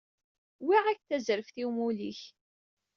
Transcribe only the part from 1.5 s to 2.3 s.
i umulli-k.